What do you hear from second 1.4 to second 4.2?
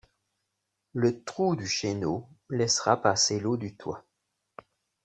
du chéneau laissera passer l'eau du toit